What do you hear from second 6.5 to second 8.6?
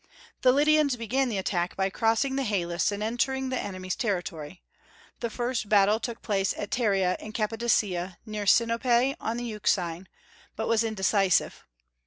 at Pteria in Cappadocia, near